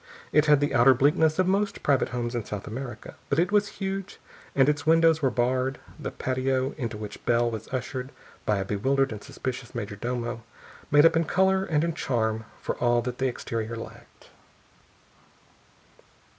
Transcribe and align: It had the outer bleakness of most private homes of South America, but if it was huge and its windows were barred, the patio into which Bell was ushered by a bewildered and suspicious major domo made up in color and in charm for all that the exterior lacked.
It 0.31 0.47
had 0.47 0.61
the 0.61 0.73
outer 0.73 0.95
bleakness 0.95 1.37
of 1.37 1.45
most 1.45 1.83
private 1.83 2.09
homes 2.09 2.33
of 2.33 2.47
South 2.47 2.65
America, 2.65 3.13
but 3.29 3.37
if 3.37 3.43
it 3.43 3.51
was 3.51 3.67
huge 3.77 4.17
and 4.55 4.67
its 4.67 4.83
windows 4.83 5.21
were 5.21 5.29
barred, 5.29 5.77
the 5.99 6.09
patio 6.09 6.73
into 6.75 6.97
which 6.97 7.23
Bell 7.23 7.51
was 7.51 7.67
ushered 7.71 8.11
by 8.43 8.57
a 8.57 8.65
bewildered 8.65 9.11
and 9.11 9.23
suspicious 9.23 9.75
major 9.75 9.95
domo 9.95 10.41
made 10.89 11.05
up 11.05 11.15
in 11.15 11.25
color 11.25 11.65
and 11.65 11.83
in 11.83 11.93
charm 11.93 12.45
for 12.59 12.75
all 12.77 13.03
that 13.03 13.19
the 13.19 13.27
exterior 13.27 13.75
lacked. 13.75 14.29